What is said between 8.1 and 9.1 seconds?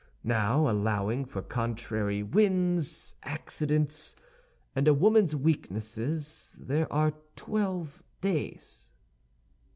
days."